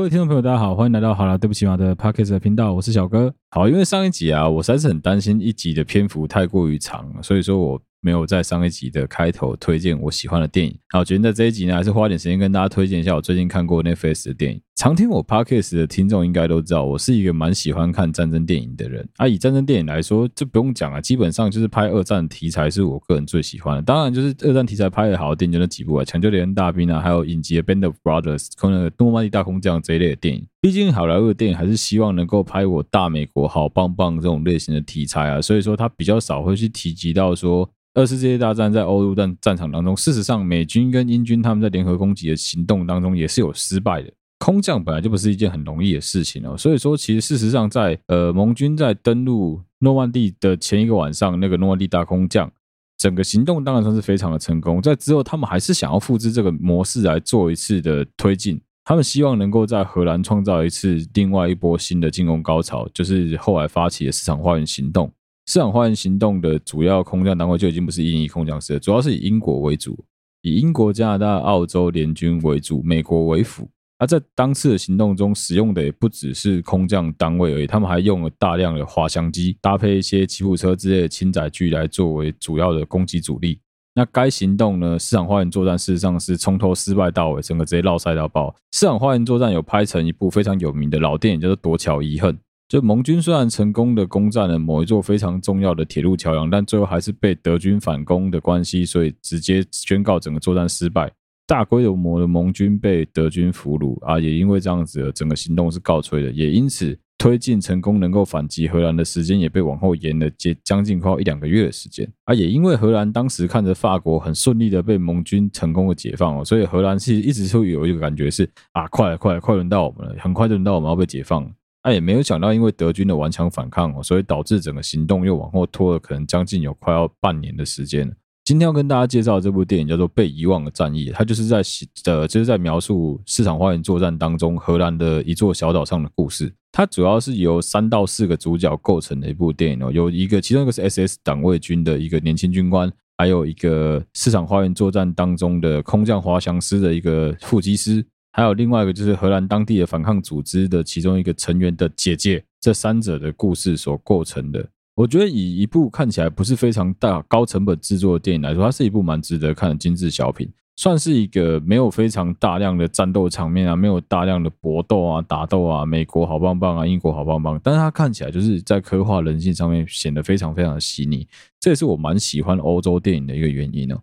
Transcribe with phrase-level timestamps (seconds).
[0.00, 3.30] 各位听众朋友，大家好，欢迎来到好了，对不起嘛的 Podcast 的频道，我是小哥。
[3.50, 7.78] 好，因为上一集啊，我实在是很担心一集的篇幅太过于长，所以说我。
[8.02, 14.60] 没有在上一集的开头推荐我喜欢的电影，好，决定在这一集呢，还是花点时间跟大家推荐一下我最近看过 Netflix 的电影。
[14.76, 19.06] 常听我 Podcast 的听众应该都知道，我是一个蛮喜欢看战争电影的人。
[19.18, 23.82] 啊，以战争电影来说，这不用讲啊，基本上就是拍二战题材是我个人最喜欢的。
[23.82, 30.46] 当然，就是二战题材拍的好的电影就那几部啊，《抢救连大兵》啊，还有影集的《Band of Brothers》、可能《诺曼底大空降》这一类的电影。
[30.62, 37.68] 毕竟好莱坞的电影还是希望能够拍我大美国好棒棒这种类型的题材啊，所以说他比较少会去提及到说。
[37.94, 44.12] 二次世界大战在欧陆战战场当中，事实上美军跟英军他们在联合攻击的行动当中也是有失败的。
[44.38, 52.50] 空降本来就不是一件很容易的事情哦，所以说其实事实上在呃盟军在登陆诺曼底的前一个晚上，那个诺曼底大空降
[52.96, 54.80] 整个行动当然算是非常的成功。
[54.80, 65.12] 在之后他们还是想要复制这个模式来做一次的推进，他们希望能够在荷兰创造一次另外一波新的进攻高潮，就是后来发起的市场花园行动。
[65.50, 69.98] 市场花园行动的主要空降单位就已经不是英裔空降师了，主要是以英国为主，
[70.42, 73.68] 以英国、加拿大、澳洲联军为主，美国为辅。
[73.98, 83.58] 而在当次的行动中，使用的也不只是空降单位而已，他们还用了大量的滑翔机，搭配一些吉普车之类的轻载具来作为主要的攻击主力。
[83.96, 88.54] 那该行动呢，市场花园作战事实上是从头失败到尾，整个直接落赛到爆。
[88.70, 92.32] 市场花园作战有拍成一部非常有名的老电影，叫做《夺桥遗恨》。
[92.70, 101.10] 就盟军虽然成功的攻占了某一座非常重要的铁路桥梁，但最后还是被德军反攻的关系，所以直接宣告整个作战失败。
[101.48, 106.30] 大规模的盟军被德军俘虏啊，也因为这样子，整个行动是告吹的。
[106.30, 112.08] 也因此，推进成功能够反击荷兰的时间也被往后延了接将近快一两个月的时间。
[112.26, 121.50] 啊，也因为荷兰当时看着法国很顺利的被盟军成功的解放哦，所以荷兰其实一直会有一个感觉是啊，快了，快了，快轮到我们了，很快就轮到我们要被解放了。
[121.82, 128.14] 那、也没有想到，因为德军的顽强反抗哦，所以导致整个行动又往后拖了，可能将近有快要半年的时间。
[128.44, 131.62] 今天要跟大家介绍的这部电影叫做《被遗忘的战役》，它就是在
[132.06, 136.52] 呃，就是在描述市场花园作战当中荷兰的一座小岛上的故事。
[136.72, 148.04] 它主要是由三到四个主角构成的一部电影哦，有一个其中一个是 SS 党卫军的一个年轻军官，还有一个市场花园作战当中的空降滑翔师的一个副机师。
[148.32, 154.68] 还有另外一个就是荷兰当地的反抗组织的其中一个成员的姐姐，这三者的故事所构成的。
[154.94, 171.26] 我觉得以一部看起来不是非常大高成本制作的电影来说，它是一部蛮值得看的精致小品，算是一个没有非常大量的战斗场面啊，没有大量的搏斗啊、打斗啊，美国好棒棒啊，英国好棒棒，但是它看起来就是在刻画人性上面显得非常非常的细腻，
[171.58, 174.02] 这也是我蛮喜欢欧洲电影的一个原因呢、啊。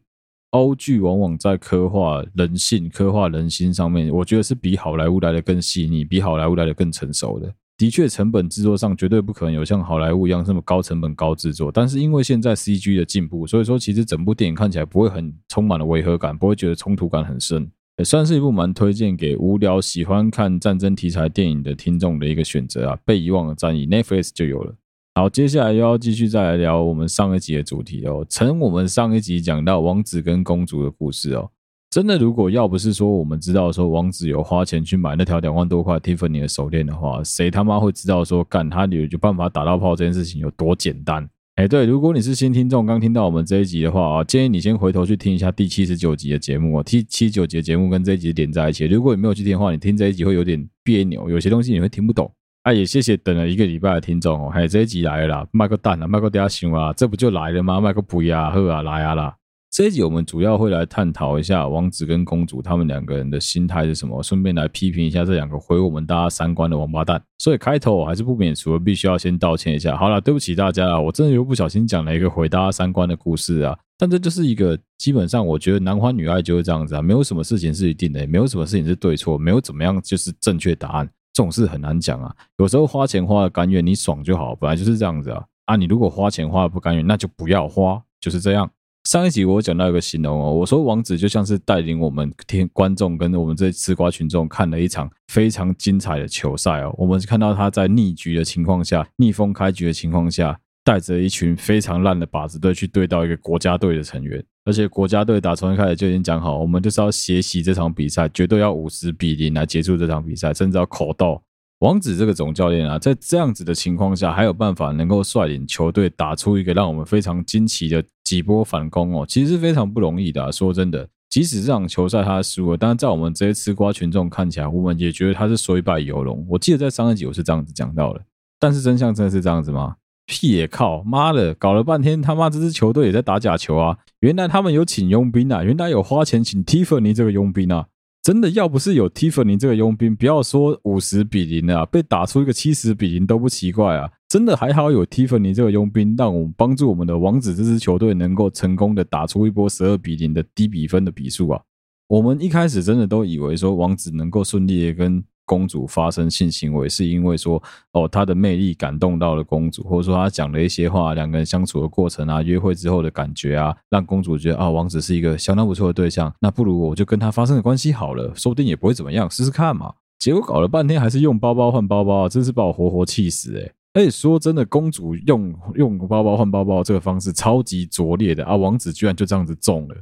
[0.58, 7.54] 欧剧往往在刻画人性、刻画人心上面，我觉得是比好莱坞来的更细腻，比好莱坞来的更成熟的。
[7.78, 11.72] 的确，成本制作上绝对不可能有像好莱坞一样这么高成本、高制作。
[11.72, 22.98] 但是因为现在 CG 的进步，所以说其实整部电影看起来不会很充满了违和感，不会觉得冲突感很深，也算是一部蛮推荐给无聊喜欢看战争题材电影的听众的一个选择啊。
[23.06, 24.74] 被遗忘的战役，Netflix 就有了。
[25.18, 28.24] 好，接下来又要继续再来聊我们上一集的主题哦。
[28.30, 31.50] 从我们上一集讲到王子跟公主的故事哦，
[31.90, 41.28] 真的，如果要不是说我们知道说王子有花钱去买那条两万多块 Tiffany 的手链的话，谁他妈会知道说干他有有办法打到炮这件事情有多简单？
[41.56, 46.84] 哎，对，如果你是新听众，刚听到我们这一集的话啊，建议你先回头去听一下第七十九集的节目哦。
[46.84, 52.32] 第七十九集的节目跟这一集连在一起，如果你没有去听的话，你听这一集会有点别扭，有些东西你会听不懂。
[52.68, 57.80] 那、也谢谢等了一个礼拜的听众哦，还有这一集来了啦，卖个蛋啊，卖个嗲熊啊，这不就来了吗？
[57.80, 59.34] 卖个不呀，喝啊，来啊啦！
[59.72, 67.24] 这一集我们主要会来探讨一下王子跟公主他们两个人的心态是什么，顺便来批评一下这两个毁我们大家三观的王八蛋。
[67.38, 69.96] 所以开头我还是不免俗的，必须要先道歉一下。
[69.96, 73.80] 好了，对不起大家啊，我真的又不小心讲了一个毁大家三观的故事啊。
[73.98, 81.10] 但这就是一个基本上，我觉得男欢女爱就是这样子啊，没有什么事情是一定的，没有什么事情是对错，没有怎么样就是正确答案。
[81.38, 85.46] 这种事很难讲啊，有时候花钱花的甘愿，你爽就好，本来就是这样子啊。
[85.66, 88.68] 啊，你如果花钱花的不甘愿，那就不要花，就是这样。
[89.04, 100.60] 上一集我讲到一个形容哦，我说王子就像是带领我们听观众跟我们这吃瓜群众看了一场非常精彩的球赛哦，我们看到他在逆局的情况下，逆风开局的情况下。
[100.88, 111.44] 带着一群非常烂的靶子队去对到一个国家队的成员，而且国家队打从一开始就已经讲好，我们就是要学习这场比赛，绝对要五十比零来结束这场比赛，甚至要口斗。
[111.80, 120.50] 王子这个总教练啊，在这样子的情况下，还有办法能够率领球队打出一个让我们非常惊奇的几波反攻哦，其实是非常不容易的啊。
[120.50, 126.48] 说真的，即使这场球赛他输了，但是在我们这些吃瓜群众看起来，我们也觉得他是虽败犹荣。
[126.50, 128.24] 我记得在上一集我是这样子讲到的，
[128.58, 129.98] 但是真相真的是这样子吗？
[130.28, 131.02] 屁也靠！
[131.04, 133.98] 妈的，搞了半天他妈这支球队也在打假球啊！
[134.20, 137.88] 原来他们有请佣兵啊，原来有花钱请 Tiffany 这个佣兵啊！
[138.22, 144.10] 真的要不是有 Tiffany 这个佣兵，不要说五十比零啊，被打出一个七十比零都不奇怪啊！
[144.28, 151.62] 真的还好有 Tiffany 这个佣兵，让我们帮助我们的王子这支球队能够成功的打出一波十二比零的低比分的比数啊！
[152.10, 157.60] 我们一开始真的都以为说王子能够顺利的跟公主发生性行为，是因为说
[157.94, 169.94] 哦他的魅力感动到了公主，或者说他讲了一些话，两个人相处的过程啊，约会之后的感觉啊，让公主觉得啊王子是一个相当不错的对象，那不如我就跟他发生的关系好了，说不定也不会怎么样，试试看嘛。
[170.20, 178.56] 结果搞了半天还是用包包换包包，真是把我活活气死诶、欸而且说真的，公主用用包包换包包这个方式超级拙劣的啊！
[178.56, 179.96] 王子居然就这样子中了。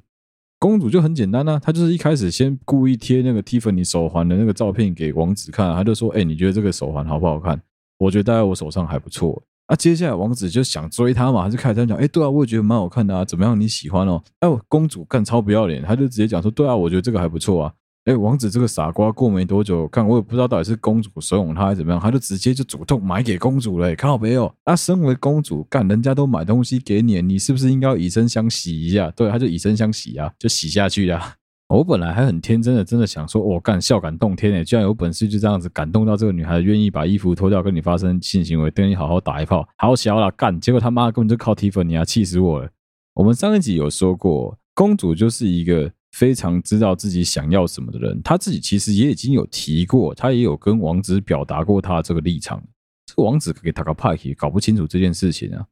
[0.60, 7.62] 公主就很简单啊，她就是一开始先故意贴那个 Tiffany 手环的那个照片给王子看，她就说：“哎，你觉得这个手环好不好看？
[7.98, 13.60] 我觉得戴在我手上还不错。”啊，接下来王子就想追她嘛，他就开始讲：“哎，对啊，我也觉得蛮好看的啊，怎么样？
[13.60, 17.74] 你喜欢哦？”哎，公主干超不要脸，她就直接讲说：“对啊，我觉得这个还不错啊。”
[18.06, 23.96] 哎，王子这个傻瓜过没多久，看我也不知道到底是公主怂恿他还是怎么样，他就直接就主动买给公主了。
[23.96, 29.10] 靠北哦，他身为公主，干人家都买东西给你，你是不是应该以身相许一下？
[29.16, 31.20] 对，他就以身相许啊，就洗下去了。
[31.68, 40.60] 我本来还很天真的，真的想说，我、哦、干笑感动天诶，居然有本事就这样子感动到这个女孩愿意把衣服脱掉跟你发生性行为，跟你好好打一炮，好小了干。
[40.60, 42.70] 结果他妈根本就靠提粉，你啊，气死我了。
[43.16, 45.92] 我们上一集有说过，公主就是一个。
[46.16, 52.64] 非常知道自己想要什么的人，他自己其实也已经有提过，他也有跟王子表达过他这个立场。
[53.06, 55.66] 这个王子给他个派系，搞不清楚这件事情啊。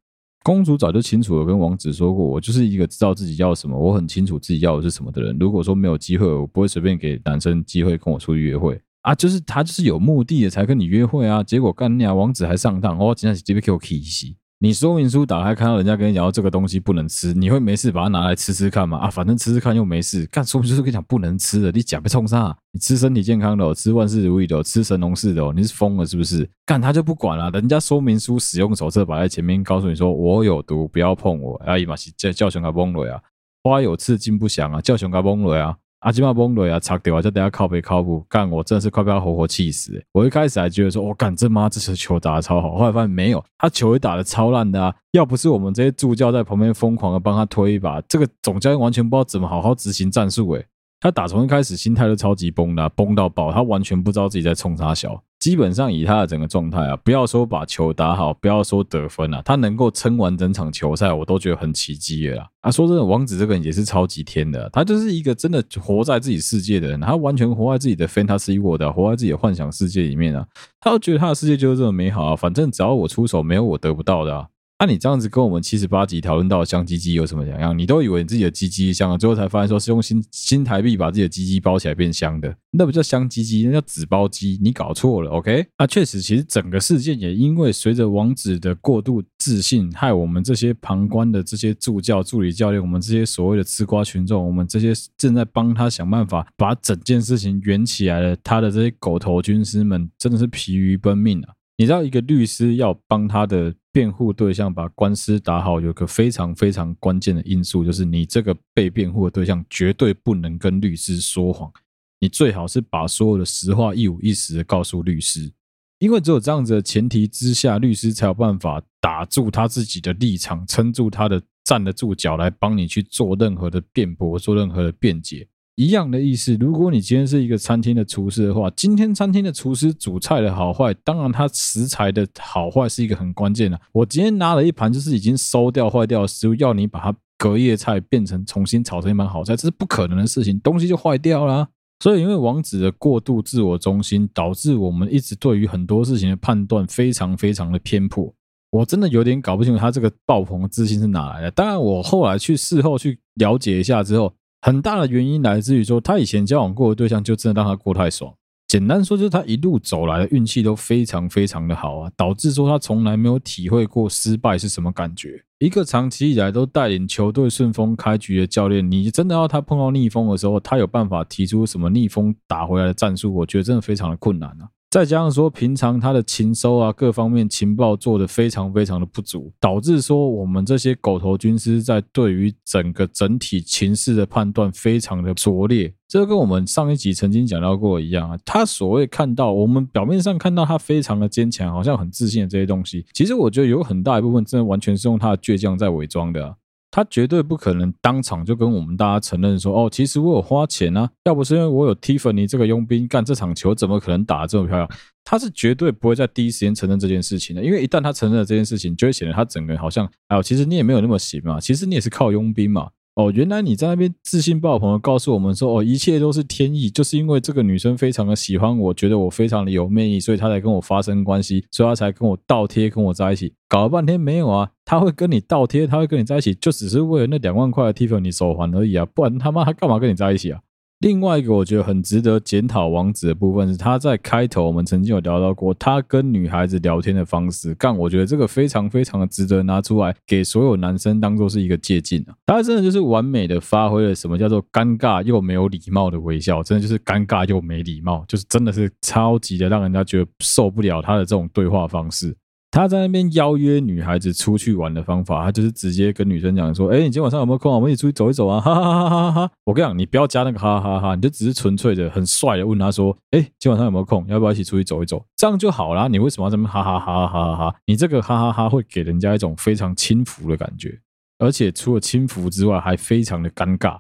[0.44, 5.38] 公主早就清楚的跟王子说过，我就是一个知道自己要什么，我很清楚自己要的是什么的人。
[5.40, 9.16] 如果说没有机会，我不会随便给男生机会跟我出去约会啊。
[9.16, 11.42] 就是他就是有目的的才跟你约会啊。
[11.42, 14.28] 结果干你啊，王子还上当哦，今天是这边给我气死。
[14.64, 18.98] 你说明书打开，看到人家跟你讲这个东西不能吃，你会没事把它拿来吃吃看吗？
[18.98, 20.26] 啊，反正吃吃看又没事。
[20.28, 22.56] 干说明书跟你讲不能吃的，你讲被冲啥？
[22.72, 26.50] 你吃身体健康的，吃万事如意的，吃神农氏的，你是疯了是不是？
[26.66, 31.62] 干他就不管了，人家说明书使用手册摆在前面，告诉你说我有毒，不要碰我。
[31.66, 33.20] 阿姨嘛是叫叫熊个崩雷啊，
[33.64, 35.60] 花有刺金不响啊，叫熊个崩雷
[36.04, 40.06] 阿基玛崩雷啊，擦掉啊，就等下靠背靠步干，我真的是快被他活活气死、欸！
[40.12, 44.94] 我一开始还觉得说，我、哦、干这妈这球球打得超好，后来发现没有，他球也打得超烂的啊！
[45.12, 50.68] 要不是我们这些助教在旁边疯狂的帮他推一把，这个总教练完全不知道怎么好好执行战术诶、欸
[51.04, 55.22] 他打从一开始心态就超级崩的、啊，崩到爆，他完全不知道自己在冲啥小。
[55.44, 62.48] 基本上以他的整个状态啊，不要说把球打好，不要说得分啊，他能够撑完整场球赛，我都觉得很奇迹了。
[62.62, 70.48] 啊，说真的，王子这个人也是超级天的，他就是一个真的活在自己世界的人，他完全活在自己的 fantasy world，活在自己的幻想世界里面啊，
[70.80, 74.48] 他都觉得他的世界就是这么美好啊，反正只要我出手，没有我得不到的啊。
[74.84, 77.78] 那、你这样子跟我们七十八集讨论到香鸡鸡有什么两样？
[77.78, 84.60] 你都以为你自己的鸡鸡香了，最后才发现说是用新新台币把自己的鸡鸡包起来变香的，那不叫香鸡鸡，那叫纸包鸡。
[84.62, 85.66] 你搞错了，OK？
[85.78, 101.54] 那、啊、确实，其实整个事件也因为随着王子的过度自信，害我们这些旁观的这些助教、助理教练，我们这些所谓的吃瓜群众，我们这些正在帮他想办法把整件事情圆起来的他的这些狗头军师们，真的是疲于奔命啊！
[101.76, 111.72] 你知道，一个律师要帮他的辩护对象把官司打好，有个非常非常关键的因素，就是你这个被辩护的对象绝对不能跟律师说谎。
[112.20, 115.52] 你最好是把所有的实话一五一十的告诉律师，
[116.00, 125.48] 因为只有这样子的前提之下，律师才有办法打住他自己的立场，撑住他的站得住脚，来帮你去做任何的辩驳，做任何的辩解。
[125.76, 133.82] 一样的意思，如果你今天是一个餐厅的厨师的话，今天餐厅的厨师煮菜的好坏，当然他食材的好坏是一个很关键的。
[133.92, 141.68] 我今天拿了一盘就是已经馊掉坏掉的食物，要你把它隔夜菜变成重新炒成一盘好菜，这是不可能的事情，东西就坏掉了。
[142.04, 148.32] 所以，因为王子的过度自我中心，导致我们一直对于很多事情的判断非常非常的偏颇。
[148.70, 151.50] 我真的有点搞不清楚他这个爆棚的自信是哪来的。
[151.50, 154.32] 当然，我后来去事后去了解一下之后。
[154.66, 158.34] 很大的原因来自于说，他以前交往过的对象就真的让他过太爽。
[158.66, 165.44] 简单说，就是他一路走来的运气都非常非常的好啊，导致说他从来没有体会过失败是什么感觉。
[165.60, 173.34] 一个长期以来都带领球队顺风开局的教练，你真的要他碰到逆风的时候，他有办法提出什么逆风打回来的战术？
[173.34, 174.70] 我觉得真的非常的困难啊。
[174.94, 185.92] 再加上说，平常他的情搜啊，各方面情报做得非常非常的不足，导致说我们这些狗头军师在对于整个整体情势的判断非常的拙劣。
[186.08, 196.56] 这跟我们上一集曾经讲到过一样啊，他所谓看到我们表面上看到他非常的坚强，好像很自信的这些东西，其实我觉得有很大一部分真的完全是用他的倔强在伪装的。
[196.96, 204.88] 他绝对不可能当场就跟我们大家承认说，哦，其实我有花钱啊，要不是因为我有 Tiffany 这个佣兵，干这场球怎么可能打得这么漂亮？
[205.24, 212.92] 他是绝对不会在第一时间承认这件事情的，因为一旦他承认了这件事情，就会显得他整个人好像，哎，其实你也没有那么行嘛，其实你也是靠佣兵嘛。
[213.16, 223.54] 哦，原来你在那边自信爆棚的告诉我们说，哦，一切都是天意，就是因为这个女生非常的喜欢我，觉得我非常的有魅力，所以她才跟我发生关系，所以她才跟我倒贴，跟我在一起。
[223.70, 230.60] 搞了半天没有啊，她会跟你倒贴，她会跟你在一起，就只是为了那两万块的 t i f 你手环而已啊，不然他妈她干嘛跟你在一起啊？
[231.04, 242.32] 另外一个我觉得很值得检讨王子的部分是，他在开头我们曾经有聊到过，他跟女孩子聊天的方式，但我觉得这个非常非常的值得拿出来给所有男生当做是一个借鉴啊！
[242.46, 252.34] 他真的就是完美的发挥了什么叫做尴尬又没有礼貌的微笑，真的就是尴尬又没礼貌，就是真的是超级的让人家觉得受不了他的这种对话方式。
[252.74, 257.76] 他在那边邀约女孩子出去玩的方法，他就是直接跟女生讲说：“哎，你今天晚上有没有空啊？
[257.76, 259.52] 我们一起出去走一走啊！” 哈哈哈哈哈哈！
[259.64, 264.26] 我跟你讲，你不要加那个哈哈哈哈，你就只是纯粹的很帅的问他说：“哎，今晚上有没有空？
[264.28, 266.08] 要不要一起出去走一走？”这样就好啦。
[266.08, 267.76] 你为什么要这么哈哈哈哈哈哈？
[267.86, 271.00] 你这个哈哈哈会给人家一种非常轻浮的感觉，
[271.38, 274.00] 而且除了轻浮之外，还非常的尴尬。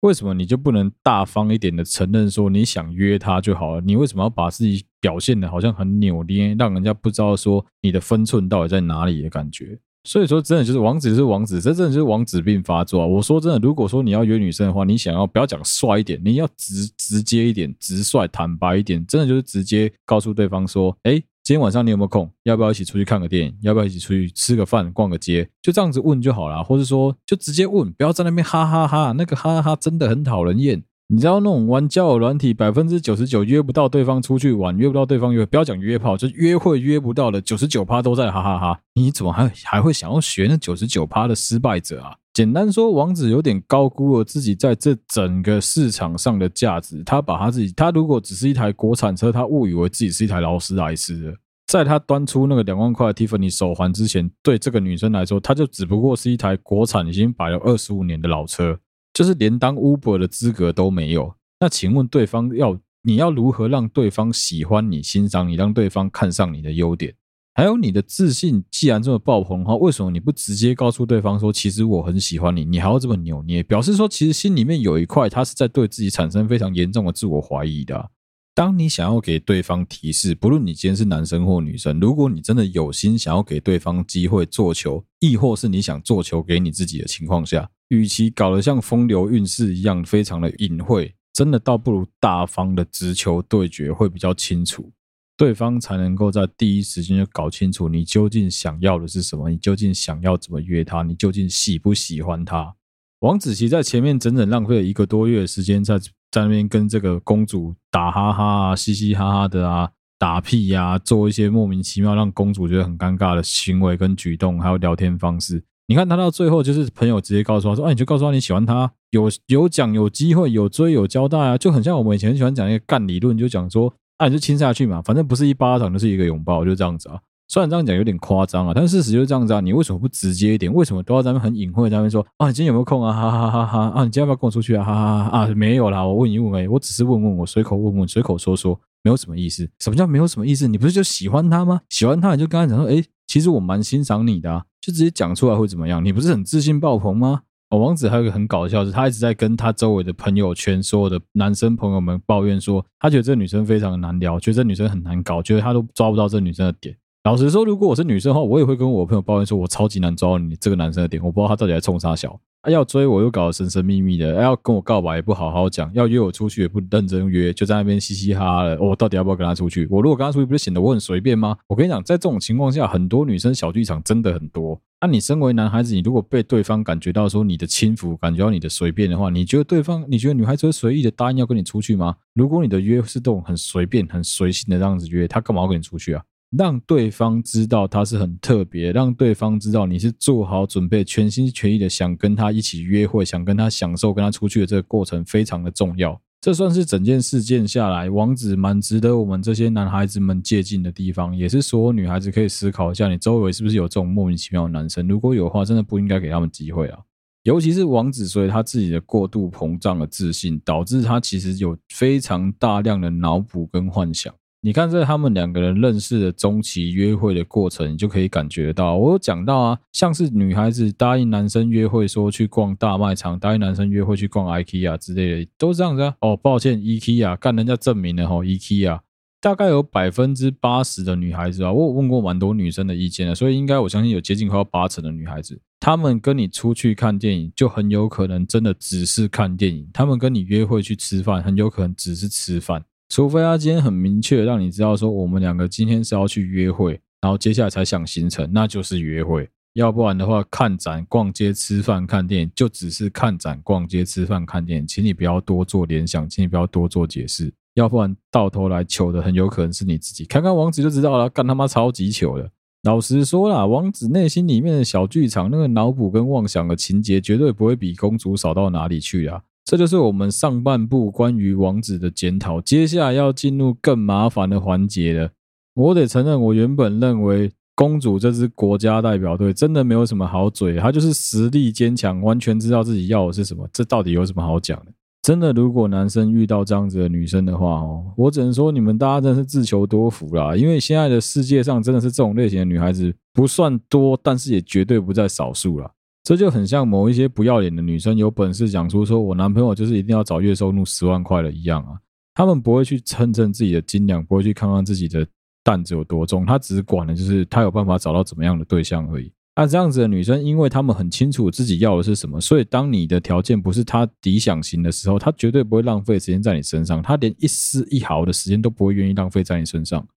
[0.00, 3.80] 为什么你就不能大方一点的承认说你想约他就好了？
[3.82, 9.78] 你为什么要把自己表现的好像很扭捏，让人家不知道说你的分寸到底在哪里的感觉？
[10.04, 13.06] 所以说，真的就是王子是王子，这真的就是王子病发作啊！
[13.06, 21.22] 我说真的，如果说你要约女生的话，你想要不要讲帅一点，你要直直接一点，直率坦白一点，真的就是直接告诉对方说，哎。
[21.44, 22.30] 今天晚上你有没有空？
[22.44, 23.52] 要不要一起出去看个电影？
[23.62, 25.44] 要不要一起出去吃个饭、逛个街？
[25.60, 29.12] 就这样子问就好了，或者说就直接问，不要在那边哈哈哈哈。
[29.18, 30.80] 那个哈哈哈真的很讨人厌。
[31.08, 38.80] 你知道那种玩交友软体，百分之九十九约不到对方出去玩，约不到对方约，不要讲约炮，就约会约不到的九十九趴都在哈哈哈。
[38.94, 42.16] 你怎么还还会想要学那九十九趴的失败者啊？
[42.32, 47.02] 简单说，王子有点高估了自己在这整个市场上的价值。
[47.04, 51.36] 他把他自己，他如果只是一台国产车，他误以为自己是一台劳斯莱斯。
[51.66, 58.78] 在他端出那个两万块的 Tiffany 手环之前，对这个女生来说，他就只不过是一台国产已经摆了二十五年的老车，
[59.12, 61.34] 就是连当 Uber 的资格都没有。
[61.60, 67.14] 那请问对方要你要如何让对方喜欢你、欣赏你，让对方看上你的优点？
[67.54, 72.64] 还有你的自信，既然这么爆棚的话，为什么你不直接告诉对方说，其实我很喜欢你？
[72.64, 78.10] 你还要这么扭捏，表示说其实心里面有一块，他是在对自己产生非常严重的自我怀疑的。
[78.54, 94.92] 当你想要给对方提示，不论你今天是男生或女生，如果你真的有心想要给对方机会做球，亦或是你想做球给你自己的情况下，与其搞得像风流韵事一样非常的隐晦，真的倒不如大方的直球对决会比较清楚。
[95.34, 102.74] 对方才能够在第一时间就搞清楚你究竟想要的是什么，你究竟想要怎么约他，你究竟喜不喜欢他。
[103.20, 105.98] 王子琪在前面整整浪费了一个多月的时间，在
[106.32, 115.62] 在那边跟这个公主打哈哈啊，嘻嘻哈哈的啊，打屁呀，啊，做一些莫名其妙让公主觉得很尴尬的行为跟举动，还有聊天方式。
[115.86, 127.18] 你看他到最后，就是朋友直接告诉他说：“哎，你就告诉他你喜欢他，有有讲有机会，有追有交代啊，就很像我们以前很喜欢讲一个干理论，就讲说。”那、你就亲下去嘛，反正不是一巴掌就是一个拥抱，就这样子啊。
[127.52, 129.60] 虽然这样讲有点夸张啊，但事实就是这样子啊。
[129.60, 130.72] 你为什么不直接一点？
[130.72, 132.46] 为什么都要在那边很隐晦在那边说啊？
[132.46, 133.12] 你今天有没有空啊？
[133.12, 133.78] 哈哈哈哈！
[133.90, 134.82] 啊，你今天要不要跟我出去啊？
[134.82, 135.38] 哈哈哈哈！
[135.40, 139.68] 啊，没有啦，我问一问哎，我只是问问，我随口问问，随口说说，没有什么意思。
[139.80, 140.66] 什么叫没有什么意思？
[140.66, 141.82] 你不是就喜欢他吗？
[141.90, 146.02] 喜欢他你就跟他讲说，哎，其实我蛮欣赏你的啊，就直接讲出来会怎么样？
[146.02, 147.42] 你不是很自信爆棚吗？
[147.68, 156.96] 哦，王子还有一个很搞笑的是，他一直在跟他周围的朋友圈所有的男生朋友们抱怨说，他觉得这女生非常的难聊，觉得这女生很难搞，觉得他都抓不到这女生的点。
[157.24, 162.40] 老实说，如果我是女生的话，我也会跟我朋友抱怨说，我超级难抓到你这个男生的点，我不知道他到底在冲啥小。
[162.62, 168.76] 啊，要追我又搞得神神秘秘的，要跟我告白也不好好讲，要约我出去也不认真约，就在那边嘻嘻哈哈的。
[168.82, 169.86] 我、到底要不要跟他出去？
[169.88, 171.56] 我如果跟他出去，不是显得我很随便吗？
[171.68, 174.80] 我跟你讲，在这种情况下，很多女生小剧场真的很多。
[175.00, 182.16] 那、你身为男孩子，你如果被对方感觉到说你的轻浮，感觉到你的随便的话，你觉得对方，你觉得女孩子会随意的答应要跟你出去吗？
[182.34, 186.22] 如果你的约是这种很随便、很随性的这样子约，他干嘛要跟你出去啊？
[186.56, 196.20] 让对方知道他是很特别，让对方知道你是做好准备、全心全意的想跟他一起约会，想跟他享受跟他出去的这个过程非常的重要。
[196.42, 205.06] 这算是整件事件下来，王子蛮值得我们这些男孩子们借鉴的地方，也是所有女孩子可以思考一下，你周围是不是有这种莫名其妙的男生？
[205.06, 206.98] 如果有的话，真的不应该给他们机会啊。
[207.44, 214.34] 尤其是王子，所以他自己的过度膨胀的自信，导致他其实有非常大量的脑补跟幻想。
[214.64, 218.96] 你看，在他们两个人认识的中期约会的过程，你就可以感觉到。
[218.96, 226.14] 我有讲到啊，像是女孩子答应男生约会说去逛大卖场，答应男生约会去逛 IKEA 之类的，都是这样子啊。
[226.20, 229.00] 哦，抱歉，IKEA 干人家证明了吼，IKEA
[229.40, 235.60] 大概有百分之八十的女孩子啊，我有问过蛮多女生的意见的，所以应该我相信有接近快要八成的女孩子。
[235.80, 242.84] 他们跟你出去看电影，就很有可能真的只是看电影；他们跟你约会去吃饭，很有可能只是吃饭。
[243.12, 249.46] 除非他今天很明确让你知道说，我们两个今天是要去约会，然后接下来才想行程，那就是约会。
[249.74, 257.52] 要不然的话，看展、逛街、吃饭、看电影，就只是看展、逛街、吃饭、看电影，请你不要多做联想，请你不要多做解释。
[257.74, 260.24] 要不然到头来糗的很有可能是你自己。
[260.24, 262.50] 看看王子就知道了，干他妈超级糗的。
[262.84, 269.42] 老实说啦，王子内心里面的小剧场，那个脑补跟妄想的情节，绝对不会比公主少到哪里去啊！
[269.64, 272.60] 这就是我们上半部关于王子的检讨。
[272.60, 275.30] 接下来要进入更麻烦的环节了。
[275.74, 283.66] 我得承认，我原本认为公主这支国家代表队真的没有什么好嘴，她就是实力坚强，完全知道自己要的是什么。
[283.72, 284.92] 这到底有什么好讲的？
[285.22, 290.56] 真的，如果男生遇到这样子的女生的话，哦，我只能说你们大家真的是自求多福啦。
[290.56, 295.88] 因为现在的世界上真的是这种类型的女孩子不算多，但是也绝对不在少数啦。
[296.22, 301.98] 这就很像某一些不要脸的女生有本事讲出说我男朋友就是一定要找月收入十万块的一样啊。
[302.34, 305.26] 他们不会去称称自己的斤两，不会去看看自己的
[305.62, 309.30] 担子有多重，他只管的就是他有办法找到怎么样的对象而已。
[309.54, 320.08] 那、啊、这样子的女生，因为她们很清楚自己要的是什么，所以当你的条件不是她理想型的时候，她绝对不会浪费时间在你身上，她连一丝一毫的时间都不会愿意浪费在你身上。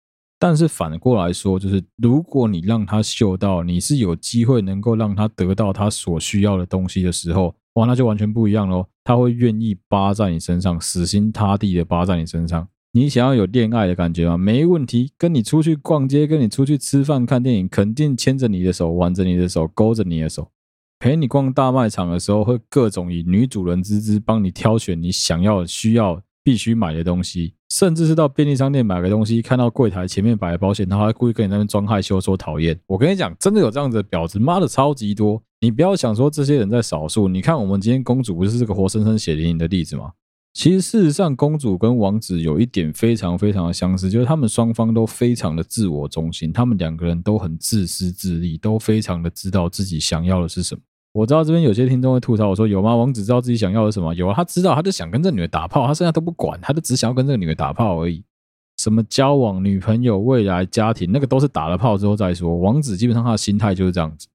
[0.45, 8.85] 但是反过来说，就是如果你让他嗅到你是有机会能够让他得到他所需要的东西的时候，哇，那就完全不一样喽。
[9.03, 12.67] 他会愿意扒在你身上，死心塌地的扒在你身上。
[12.91, 14.37] 你想要有恋爱的感觉吗？
[14.37, 20.51] 没问题，跟你出去逛街，跟你出去吃饭、看电影，肯定牵着你的手，挽着你的手，勾着你的手，
[20.99, 32.79] 陪你逛大卖场的时候，会各种以女主人之姿帮你挑选你想要、需要、必须买的东西，甚至是到便利商店买个东西，看到柜台前面摆的保险，他还故意跟你那边装害羞，说讨厌。
[32.85, 35.41] 我跟你讲，真的有这样子的婊子，妈的超级多。
[35.61, 40.11] 你不要想说这些人在少数，你看我们今天公主不是这个活生生血淋淋的例子吗？
[40.53, 50.81] 其实，事实上，公主跟王子有一点非常非常的相似，就是他们双方都非常的自我中心，他们两个人都很自私自利，都非常的知道自己想要的是什么。
[51.15, 52.93] 我知道这边有些听众会吐槽我说：“有吗？
[52.93, 54.13] 王子知道自己想要的什么？
[54.15, 58.21] 有啊，他知道，他就想跟这女的打炮，他现在都不管，他就只想要跟这个女的打炮而已。
[58.75, 62.57] 什么交往、女朋友、未来家庭，那个都是打了炮之后再说。
[62.57, 64.27] 王子基本上他的心态就是这样子。”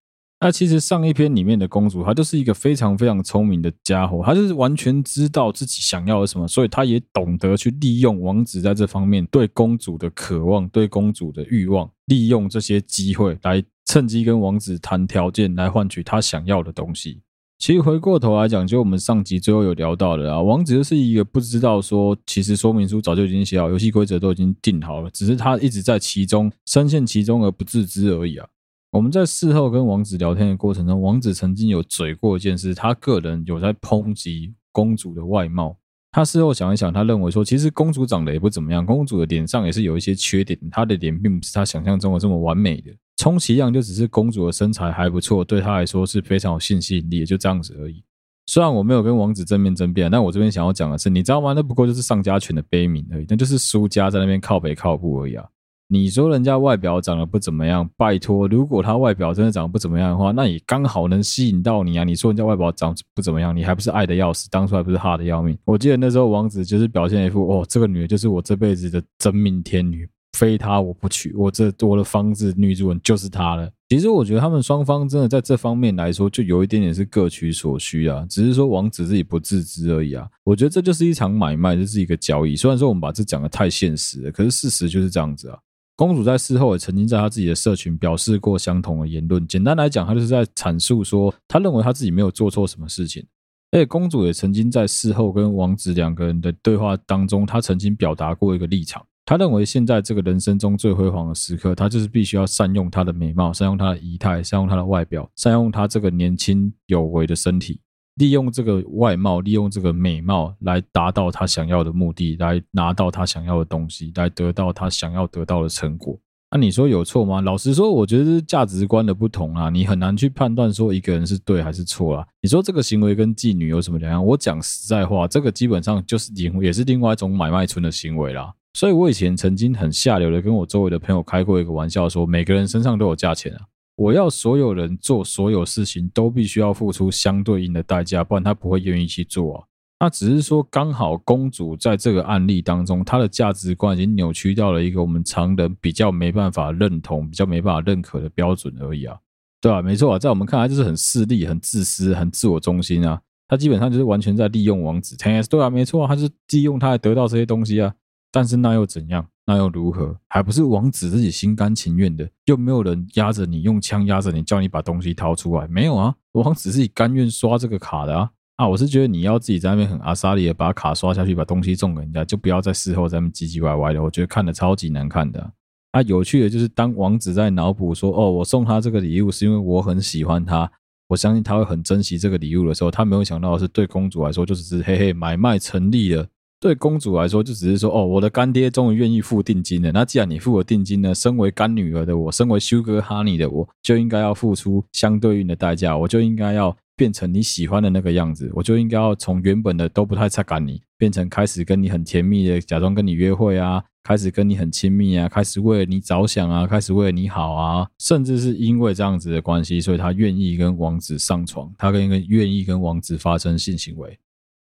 [0.42, 17.20] 那其实上一篇里面的公主，她就是一个非常非常聪明的家伙，她就是完全知道自己想要什么，所以她也懂得去利用王子在这方面对公主的渴望、对公主的欲望，利用这些机会来趁机跟王子谈条件，来换取他想要的东西。
[17.58, 28.48] 其实回过头来讲，就我们上集最后有聊到的啊，王子就是一个不知道说，其实说明书早就已经写好，游戏规则都已经定好了，只是他一直在其中深陷其中而不自知而已啊。
[28.92, 35.76] 我们在事后跟王子聊天的过程中，王子曾经有嘴过一件事，他个人有在抨击公主的外貌。
[36.10, 42.90] 他事后想一想，他认为说，其实公主长得也不怎么样，公主的脸上也是有一些缺点，她的脸并不是他想象中的这么完美的。
[43.16, 48.02] 充其量就只是公主的身材还不错，对他来说是非常有性吸引力，就这样子而已。
[48.46, 51.52] 虽然我没有跟王子正面争辩，但我这边想要讲的是，你知道吗？
[51.52, 55.46] 那不过就是上家犬的悲鸣而已，那就是输家在那边靠北靠步而已啊。
[55.92, 62.04] 你说人家外表长得不怎么样，拜托，如果他外表真的长得不怎么样的话，那也刚好能吸引到你啊！
[62.04, 65.58] 你说人家外表长得不怎么样，你还不是爱的要死，当初还不是哈的要命？
[65.64, 73.68] 我记得那时候王子就是表现一副哦，这个女的就是我这辈子的真命天女，非她我不娶，我这多了方子女主人就是她了。
[73.88, 80.24] 其实我觉得他们双方真的在这方面来说，就有一点点是各取所需啊，只是说王子自己不自知而已啊。
[80.44, 82.54] 我觉得这就是一场买卖，这是一个交易。
[82.54, 85.58] 虽然说我们把这讲得太现实了，可是事实就是这样子啊。
[86.00, 89.46] 公主在事后也曾经在她自己的社群表示过相同的言论。
[89.46, 93.22] 简单来讲，她就是在阐述说，她认为她自己没有做错什么事情。
[93.70, 99.04] 而且，公主也曾经在事后跟王子两个人的对话当中，她曾经表达过一个立场。
[99.26, 107.78] 她认为，现在这个人生中最辉煌的时刻，她就是必须要善用她的美貌，善用她的仪态，善用她的外表，善用她这个年轻有为的身体。
[108.16, 116.18] 利用这个外貌，利用这个美貌来达到他想要的目的，来拿到他想要的东西，来得到他想要得到的成果。
[116.52, 117.40] 那、啊、你说有错吗？
[117.40, 122.26] 老实说，我觉得价值观的不同啊，你很难去判断说一个人是对还是错啊。
[122.42, 124.26] 你说这个行为跟妓女有什么两样？
[124.26, 128.52] 我讲实在话，这个基本上就是也是另外一种买卖春的行为啦。
[128.74, 133.60] 所以我以前曾经很下流的跟我周围的朋友开过一个玩笑，说每个人身上都有价钱啊。
[134.00, 139.64] 我要所有人做所有事情都必须要付出相对应的代价，不然他不会愿意去做啊。
[139.98, 149.14] 那只是说刚好公主在这个案例当中，她的价值观已经扭曲到了一个我们常人比较没办法认同、比较没办法认可的标准而已啊。
[149.60, 153.20] 对啊，没错啊，在我们看来就是很势利、很自私、很自我中心啊。
[153.48, 155.14] 他基本上就是完全在利用王子。
[155.18, 157.92] 对啊，没错啊，他是利用他来得到这些东西啊。
[158.32, 159.26] 但是那又怎样？
[159.46, 160.16] 那又如何？
[160.28, 162.28] 还不是王子自己心甘情愿的？
[162.44, 165.66] 又没有人压着你，用枪压着你，叫你把东西掏出来？
[165.66, 168.30] 没有啊，王子自己甘愿刷这个卡的啊。
[168.56, 174.00] 啊，我是觉得你要自己在那边很阿莎力的把卡刷下去，把东西送给人家，就不要在事后在那边唧唧歪歪的。
[174.02, 175.50] 我觉得看得超级难看的
[175.90, 176.02] 啊。
[176.02, 180.70] 有趣的就是当王子在脑补说：“哦，我送他这个礼物是因为我很喜欢他，
[181.08, 186.24] 我相信他会很珍惜这个礼物的时候，他没有想到的是对公主来说就只是嘿嘿买卖成立了。”
[186.60, 189.90] 对公主来说，就只是说哦，我的干爹终于愿意付定金了。
[189.92, 195.96] 那既然你付了定金呢，身为干女儿的我，身为 Sugar Honey 的我，就应该要付出相对应的代价。
[195.96, 198.50] 我就应该要变成你喜欢的那个样子。
[198.52, 214.18] 我就应该要从原本的都不太擦干你，变成开始跟你很甜蜜的，假装跟你约会啊，开始跟你很亲密啊，开始为了你着想啊，开始为了你好啊，甚至是因为这样子的关系，所以他愿意跟王子上床，他跟愿意跟王子发生性行为。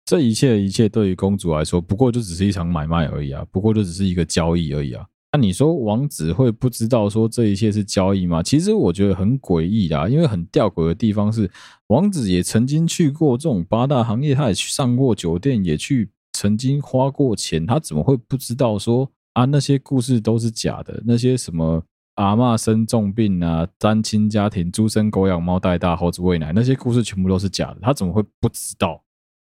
[0.09, 5.05] 这一切的一切对于公主来说，不过就只是一场买卖而已啊，不过就只是一个交易而已啊。
[5.31, 8.41] 那你说王子会不知道说这一切是交易吗？
[8.41, 11.47] 其实我觉得很诡异的，因为很吊诡的地方是，
[11.89, 21.03] 王子也曾经去过这种八大行业，他也去上过酒店，也去曾经花过钱，他怎么会不知道说啊那些故事都是假的？
[21.05, 21.83] 那些什么
[22.15, 28.99] 阿嬷生重病啊，单亲家庭，猪生狗养猫带大，猴子喂奶，那些故事全部都是假的，他怎么会不知道？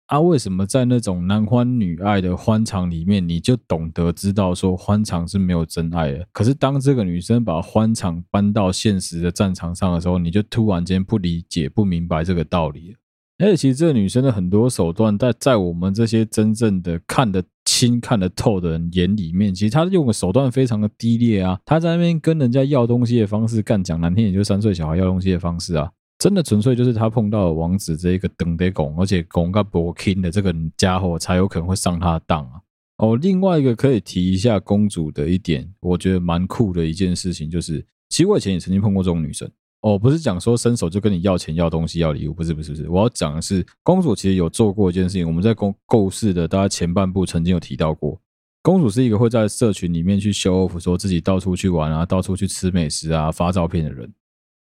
[0.08, 6.28] 啊，为什么在那种男欢女爱的欢场里面，你就懂得知道说欢场是没有真爱的？
[6.32, 12.96] 可是当这个女生把欢场搬到现实的战场上的时候，你就突然间不理解、不明白这个道理。
[13.40, 21.60] 而且，其实这个女生的很多手段，在在我们这些真正的看得清、看得透的人眼里面，其实她用的手段非常的低劣啊！
[21.66, 25.92] 她在那边跟人家要东西的方式，干讲难听也，就三岁小孩要东西的方式啊！
[26.26, 32.60] 真的纯粹就是他碰到王子这一个等得拱，而且拱个博 king 的这个家伙，才有可能会上他的当啊！
[32.98, 39.48] 哦，另外一个可以提一下公主的一点，我觉得蛮酷的一件事情，就是其实我以前也曾经碰过这种女生。
[39.82, 42.90] 哦，不是讲说伸手就跟你要钱、要东西、要礼物，不是，不是，不是。
[42.90, 48.20] 我要讲的是，公主其实有做过一件事情，我们在公故事的大家前半部曾经有提到过，
[48.64, 54.12] 公主是一个会在社群里面去 show off，说自己到处去玩啊，到处去吃美食啊，发照片的人。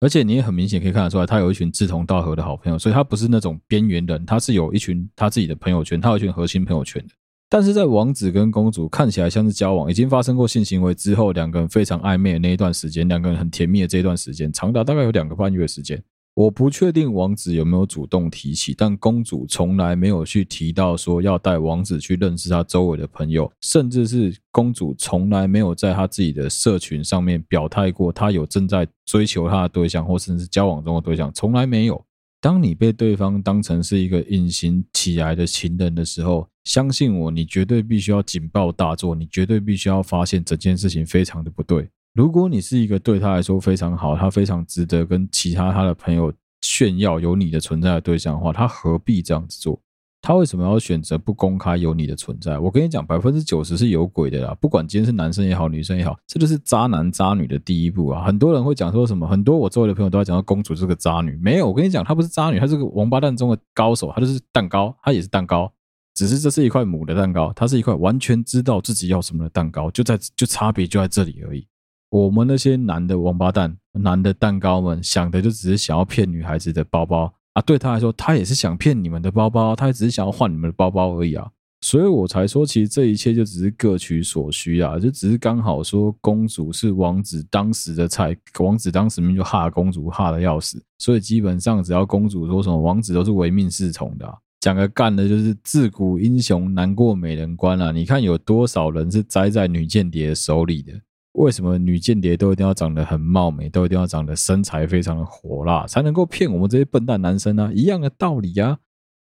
[0.03, 7.13] 而且你也很明显可以看得出来，他有一群志同道合的好朋友，所以他不是那种边缘人，他是有一群他自己的朋友圈，他有一群核心朋友圈的。
[7.49, 16.03] 但是在王子跟公主看起来像是交往，已经发生过性行为之后，两个人非常暧昧的那一段时间，两个人很甜蜜的这一段时间，长达大概有两个半月的时间。
[16.35, 32.03] 我不确定王子有没有主动提起，但公主从来没有去提到说要带王子去认识他周围的朋友，甚至是公主从来没有在他自己的社群上面表态过，她有正在追求她的对象，或甚至交往中的对象，从来没有。
[32.41, 41.87] 当你被对方当成是一个隐形起来的情人的时候，相信我，你绝对必须要警报大作，你绝对必须要发现整件事情非常的不对。
[42.13, 49.79] 如果你是一个对他来说非常好，他非常值得跟其他他的朋友炫耀有你的存在的对象的话，他何必这样子做？
[50.21, 52.57] 他为什么要选择不公开有你的存在？
[52.57, 54.55] 我跟你讲，百分之九十是有鬼的啦！
[54.61, 58.23] 不管今天是男生也好，女生也好，这就是渣男渣女的第一步啊！
[58.23, 65.69] 很多人会讲说什么，很多我周围的朋友都在讲说公主是个渣女，没有，我跟你讲，她不是渣女，她是个王八蛋中的高手，她就是蛋糕，她也是蛋糕，
[66.13, 71.67] 只是这是一块母的蛋糕，它是一块完全知道自己要什么的蛋糕，就在就差别就在这里而已。
[72.13, 77.61] 我们那些男的王八蛋、男的蛋糕们，想的就只是想要骗女孩子的包包啊！
[77.63, 81.49] 对他来说，他也是想骗你们的包包，他也只是想要换你们的包包而已啊！
[81.81, 94.37] 所以我才说，其实这一切就只是各取所需啊，就只是刚好说公主是王子当时的菜，王子当时明明就哈公主哈的要死，所以基本上只要公主说什么，王子都是唯命是从的。
[94.59, 97.91] 讲个干的，就是自古英雄难过美人关啊！
[97.91, 100.93] 你看有多少人是栽在女间谍手里的？
[101.33, 107.71] 为什么女间谍都一定要长得很貌美，都一定要长得身材非常的火辣，才能够骗我们这些笨蛋男生呢？
[107.73, 108.77] 一样的道理啊！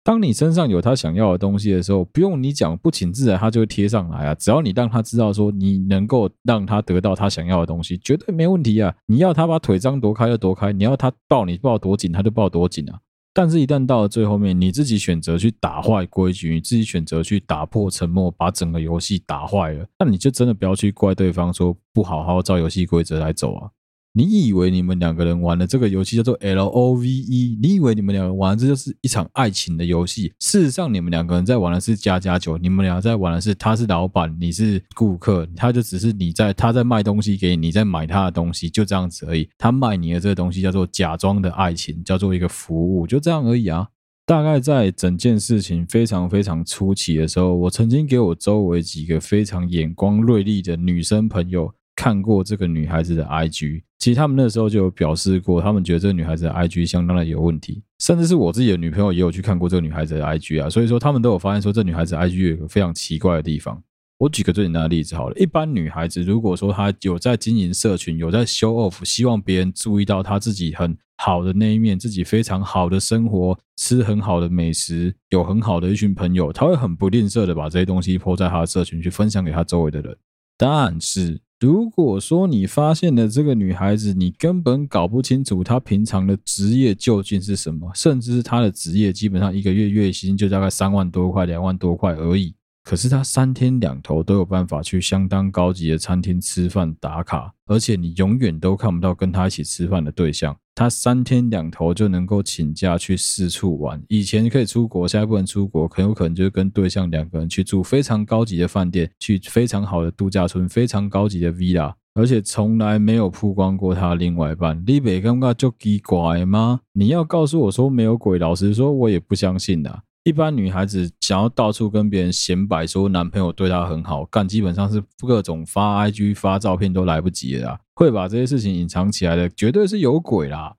[0.04, 4.36] 当你身上有他想要的东西的时候，不用你讲，不请自来，他就会贴上来啊。
[4.36, 8.94] 只要你让他知道说你能够让他得到他想要的东西，绝对没问题啊。
[9.06, 13.00] 你要他把腿张多开就多开，你要他抱你抱多紧他就抱多紧啊。
[13.36, 23.72] 但是，一旦到了最后面，你自己选择去打坏规矩，你自己选择去打破沉默，把整个游戏打坏了，那你就真的不要去怪对方说不好好照游戏规则来走啊。
[24.16, 27.58] 你以为你们两个人玩的这个游戏叫做 L O V E？
[27.60, 30.32] 你以为你们两个人玩的这就是一场爱情的游戏？
[30.40, 39.50] 事实上，你们两个人在玩的是家家酒，你们俩在玩的是他是老板，你是顾客，他就只是你在他在卖东西给你，你在买他的东西，就这样子而已。
[39.58, 43.88] 他卖你的这个东西叫做假装的爱情，叫做一个服务，就这样而已啊。
[44.28, 51.74] 大概在整件事情非常非常初期的时候，我曾经给我周围几个非常眼光锐利的女生朋友。
[51.96, 63.82] 看过这个女孩子的 IG，其实他们那时候就有表示过，他们觉得这个女孩子的 IG 相当的有问题，甚至是我自己的女朋友也有去看过这个女孩子的 IG 啊，所以说他们都有发现说，这女孩子 IG 有一个非常奇怪的地方。
[64.18, 80.18] 我举个最简单的例子好了，一般女孩子如果说她有在经营社群，有在 show off，希望别人注意到她自己很好的那一面，自己非常好的生活，吃很好的美食，有很好的一群朋友，她会很不吝啬的把这些东西 po 在她的社群去分享给她周围的人，
[80.58, 81.40] 但是。
[81.64, 92.54] 如果说你发现了这个女孩子，你根本搞不清楚她平常的职业究竟是什么，甚至是她的职业基本上一个月月薪就大概三万多块、两万多块而已。
[92.84, 100.54] 可是她三天两头都有办法去相当高级的餐厅吃饭打卡，而且你永远都看不到跟她一起吃饭的对象。
[100.76, 114.84] 他三天两头就能够请假去四处玩，以前可以出国，现在不能出国，很有可能就是跟对象两个人去住非常高级的饭店，去非常好的度假村，非常高级的 villa，而且从来没有曝光过他另外一半。
[114.88, 116.80] 你别感觉就奇怪吗？
[116.94, 120.04] 你要告诉我说没有鬼，老实说，我也不相信的。
[120.24, 127.80] 一般女孩子想要到处跟别人显摆，说男朋友对她很好，干基本上是各种发 IG 发照片都来不及了啦。
[127.94, 130.76] 会把这些事情隐藏起来的，绝对是有鬼啦。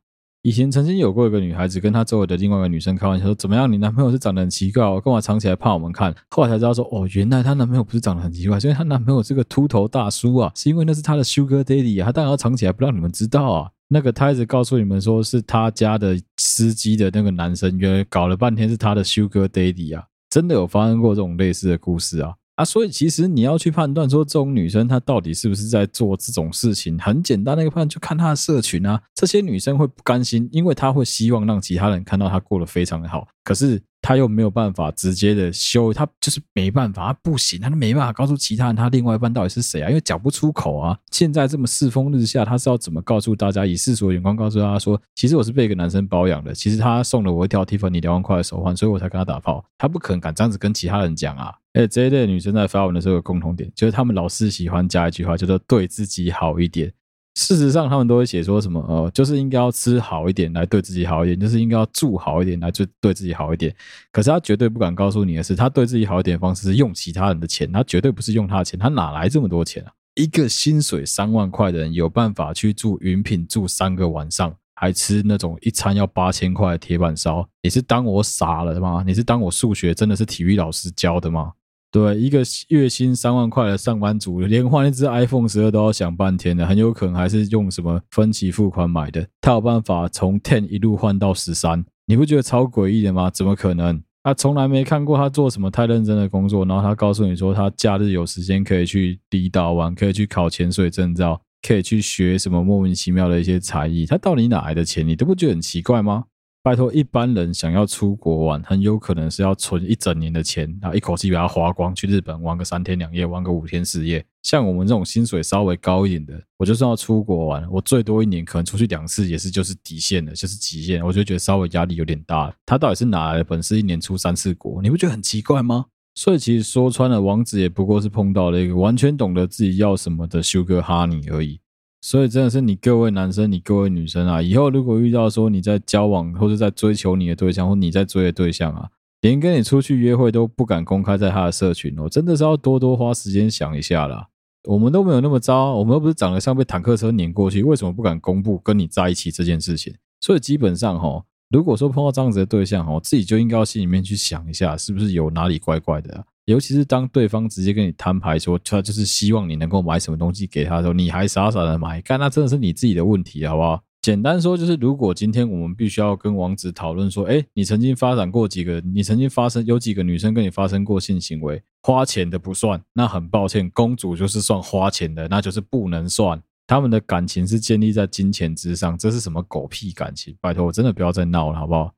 [0.46, 22.64] 以前曾经有过一个女孩子跟她周围的另外一个女生开玩笑说：“怎么样，你男朋友是长得很奇怪哦，干嘛藏起来怕我们看？”后来才知道说：“哦，原来她男朋友不是长得很奇怪，是因为她男朋友是个秃头大叔啊，是因为那是她的 Sugar Daddy 啊，他当然要藏起来不让你们知道啊。”那个他一直告诉你们说是他家的司机的那个男生，原来搞了半天是他的 Sugar Daddy 啊，真的有发生过这种类似的故事啊啊！
[22.64, 29.00] 所以其实你要去判断说这种女生她到底是不是在做这种事情，很简单的一个判断，就看她的社群啊。
[29.14, 33.82] 这些女生会不甘心，因为她会希望让其他人看到她过得非常的好，可是。
[34.04, 40.94] 他又没有办法直接的修，他就是没办法，他不行，他都没办法告诉其他人他另外一半到底是谁啊，因为讲不出口啊。
[41.10, 49.64] 现在这么世风日下，他是要怎么告诉大家，以世俗的眼光告诉大家说，其实我是被一个男生包养的，其实他送了我一条蒂芙尼两万块的手环，所以我才跟他打炮。
[49.78, 51.50] 他不可能敢这样子跟其他人讲啊。
[51.72, 56.92] 哎，这一类女生在发文的时候有共同点，就是他们老是喜欢加一句话，叫做对自己好一点。
[57.34, 58.80] 事实上，他们都会写说什么？
[58.88, 63.74] 呃，就是应该要吃好一点来对自己好一点，就是应该要住好一点来对对自己好一点。
[64.12, 69.90] 可是他绝对不敢告诉你的是，他对自己好一点的方式是用其他人的钱，他绝对不是用他的钱，他哪来这么多钱啊？
[70.14, 77.44] 一个薪水三万块的人有办法去住云品住三个晚上，还吃那种一餐要八千块的铁板烧？
[77.62, 79.02] 你是当我傻了吗？
[79.04, 81.50] 你是当我数学真的是体育老师教的吗？
[81.94, 89.24] 对，一个月薪三万块的上班族，连换一支 iPhone 十二都要想半天的，很有可能还是用什么分期付款买的。
[89.40, 93.30] 他有办法从 Ten 一路换到十三，你不觉得超诡异的吗？
[93.30, 94.02] 怎么可能？
[94.24, 104.04] 他从来没看过他做什么太认真的工作，然后他告诉你说他假日有时间可以去离岛玩，可以去考潜水证照，可以去学什么莫名其妙的一些才艺。
[104.04, 105.06] 他到底哪来的钱？
[105.06, 106.24] 你都不觉得很奇怪吗？
[106.64, 114.24] 拜托，一般人想要出国玩，很有可能是要存一整年的钱，然后一口气把它花光，去日本玩个三天两夜，玩个五天四夜。
[114.42, 121.04] 像我们这种薪水稍微高一点的，我就算要出国玩，我最多一年可能出去两次，也是就是底线了，就是极限。
[121.04, 122.50] 我就觉得稍微压力有点大。
[122.64, 124.80] 他到底是哪来的本事，一年出三次国？
[124.80, 125.84] 你不觉得很奇怪吗？
[126.14, 131.60] 所以其实说穿了，王子也不过是碰到了一个完全懂得自己要什么的 Sugar Honey 而已。
[132.04, 138.90] 所以真的是你各位男生，你各位女生啊，以后如果遇到说你在交往或者在追求你的对象，或你在追的对象啊，
[139.22, 144.28] 连跟你出去约会都不敢公开在他的社群哦，真的是要多多花时间想一下啦。
[144.64, 149.94] 我们都没有那么糟，我们又不是长得像被坦克车碾过去，为什么不敢公布跟你在一起这件事情？
[150.20, 156.26] 所以基本上哈，如果说碰到这样子的对象哈，自己就应该要心里面去想一下，是不是有哪里怪怪的？
[156.46, 163.82] 尤其是当对方直接跟你摊牌说，他就是希望你能够买什么东西给他的时候，你还傻傻的买，干，那真的是你自己的问题，好不好？
[164.02, 176.42] 简单说就是，如果今天我们必须要跟王子讨论说，哎，你曾经发展过几个，你曾经发生有几个女生跟你发生过性行为，花钱的不算，那很抱歉，公主就是算花钱的，那就是不能算。
[176.66, 180.36] 他们的感情是建立在金钱之上，这是什么狗屁感情？
[180.40, 181.90] 拜托，我真的不要再闹了，好不好？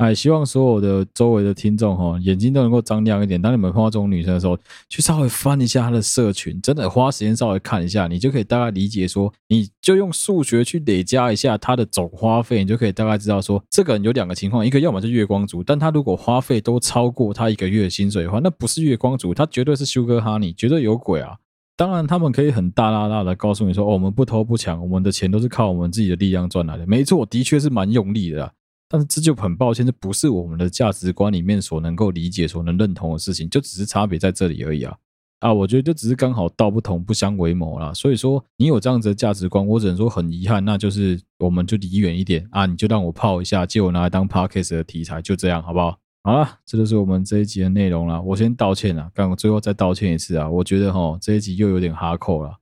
[0.00, 3.40] 哎，希望所有的周围的听众哈，眼睛都能够张亮一点。
[3.40, 4.58] 当你们碰到这种女生的时候，
[4.88, 21.36] 去稍微翻一下她的社群，真的花时间稍微看一下，你就可以大概理解说，你就用数学去累加一下她的总花费，你就可以大概知道说，这个人有两个情况，一个要么是月光族，但他如果花费都超过他一个月的薪水的话，那不是月光族，他绝对是 Sugar Honey，绝对有鬼啊！
[21.76, 26.86] 当然，他们可以很大大大的告诉你说，哦，我们不偷不抢，我们的钱都是靠我们自己的力量赚来的。
[26.86, 28.50] 没错，的确是蛮用力的。
[28.92, 34.96] 但是这就很抱歉，这不是我们的价值观里面所能够理解、所能认同的事情，就只是差别在这里而已啊！
[35.38, 37.94] 啊，我觉得就只是刚好道不同不相为谋啦。
[37.94, 42.66] 所以说，你有这样子的价值观，我只能说很遗憾，那就是我们就离远一点啊！
[42.66, 45.96] 你就让我泡一下，借我拿来当 podcast 的题材，就这样好不好？
[46.24, 48.20] 好了，这就是我们这一集的内容了。
[48.20, 50.50] 我先道歉了，刚我最后再道歉一次啊！
[50.50, 52.59] 我觉得哈，这一集又有点哈扣了。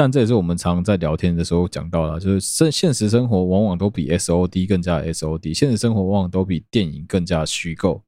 [0.00, 8.02] 但这也是我们常在聊天的时候讲到的，就是现现实生活往往都比 SOD 更加 SOD，现实生活往往都比电影更加虚构。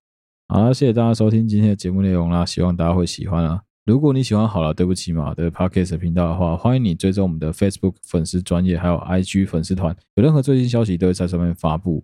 [0.49, 3.61] 好了，谢谢大家收听今天的节目内容啦，希望大家会喜欢啊！
[3.85, 12.03] 如果你喜欢好了，对不起嘛的 Podcast 频道的话，欢迎你追踪我们的 Facebook 粉丝专业，还有 IG 粉丝团，有任何最新消息都会在上面发布。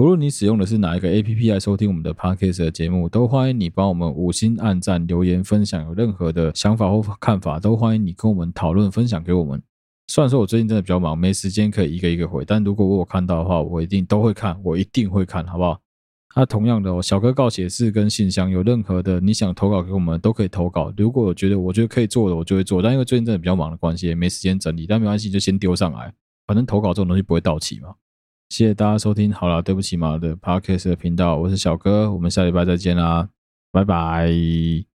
[0.00, 5.84] 无论你使用的是哪一个 APP 来收听我们的 Podcast 的节目，都欢迎你帮我们五星按赞、留言、分享。
[5.84, 9.62] 有任何的想法或看法，都欢迎你跟我们讨论、分享给我们。
[10.06, 15.78] 虽然说我最近真的比较忙，没时间可以一个一个回，但如果我有看到的话，我一定都会看，我一定会看，好不好？
[16.34, 20.90] 那同样的哦，小哥告解室跟信箱，有任何的你想投稿给我们，都可以投稿。
[20.96, 22.80] 如果我觉得我觉得可以做的，我就会做。
[22.80, 26.10] 但因为最近真的比较忙的关系，也没时间整理，但没关系，就先丢上来。
[26.46, 27.90] 反正投稿这种东西不会到期嘛。
[28.50, 33.28] 谢谢大家收听，好了，对不起嘛的 Podcast 的频道，我是小哥，我们下礼拜再见啦，
[33.70, 34.89] 拜拜。